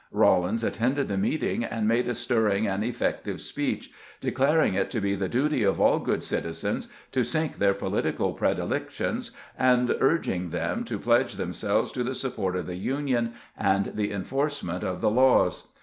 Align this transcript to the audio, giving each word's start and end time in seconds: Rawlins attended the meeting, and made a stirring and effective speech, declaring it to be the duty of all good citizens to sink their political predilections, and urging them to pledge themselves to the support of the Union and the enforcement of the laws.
Rawlins 0.09 0.63
attended 0.63 1.09
the 1.09 1.15
meeting, 1.19 1.63
and 1.63 1.87
made 1.87 2.07
a 2.07 2.15
stirring 2.15 2.65
and 2.65 2.83
effective 2.83 3.39
speech, 3.39 3.91
declaring 4.19 4.73
it 4.73 4.89
to 4.89 4.99
be 4.99 5.13
the 5.13 5.29
duty 5.29 5.61
of 5.61 5.79
all 5.79 5.99
good 5.99 6.23
citizens 6.23 6.87
to 7.11 7.23
sink 7.23 7.59
their 7.59 7.75
political 7.75 8.33
predilections, 8.33 9.29
and 9.55 9.95
urging 9.99 10.49
them 10.49 10.83
to 10.85 10.97
pledge 10.97 11.33
themselves 11.35 11.91
to 11.91 12.03
the 12.03 12.15
support 12.15 12.55
of 12.55 12.65
the 12.65 12.77
Union 12.77 13.33
and 13.55 13.91
the 13.93 14.11
enforcement 14.11 14.83
of 14.83 15.01
the 15.01 15.11
laws. 15.11 15.67